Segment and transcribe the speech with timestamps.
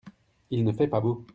[0.49, 1.27] Il ne fait pas beau.